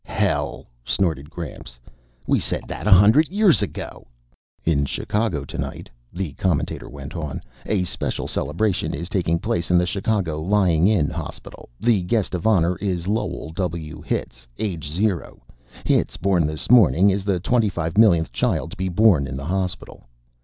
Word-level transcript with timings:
"Hell!" 0.03 0.65
snorted 0.83 1.29
Gramps. 1.29 1.79
"We 2.25 2.39
said 2.39 2.63
that 2.67 2.87
a 2.87 2.91
hundred 2.91 3.29
years 3.29 3.61
ago!" 3.61 4.07
"In 4.65 4.83
Chicago 4.83 5.45
tonight," 5.45 5.91
the 6.11 6.33
commentator 6.33 6.89
went 6.89 7.15
on, 7.15 7.39
"a 7.67 7.83
special 7.83 8.27
celebration 8.27 8.95
is 8.95 9.09
taking 9.09 9.37
place 9.37 9.69
in 9.69 9.77
the 9.77 9.85
Chicago 9.85 10.41
Lying 10.41 10.87
in 10.87 11.11
Hospital. 11.11 11.69
The 11.79 12.01
guest 12.01 12.33
of 12.33 12.47
honor 12.47 12.77
is 12.77 13.07
Lowell 13.07 13.51
W. 13.51 14.01
Hitz, 14.01 14.47
age 14.57 14.89
zero. 14.91 15.43
Hitz, 15.83 16.17
born 16.17 16.47
this 16.47 16.71
morning, 16.71 17.11
is 17.11 17.23
the 17.23 17.39
twenty 17.39 17.69
five 17.69 17.95
millionth 17.95 18.31
child 18.31 18.71
to 18.71 18.77
be 18.77 18.89
born 18.89 19.27
in 19.27 19.37
the 19.37 19.45
hospital." 19.45 20.07